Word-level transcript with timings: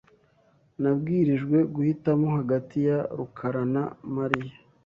Nabwirijwe 0.81 1.57
guhitamo 1.73 2.27
hagati 2.37 2.77
ya 2.87 2.99
rukarana 3.17 3.83
Mariya. 4.15 4.55